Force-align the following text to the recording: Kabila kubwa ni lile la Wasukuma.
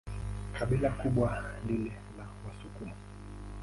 Kabila 0.59 0.89
kubwa 0.91 1.45
ni 1.67 1.77
lile 1.77 1.93
la 2.17 2.25
Wasukuma. 2.47 2.93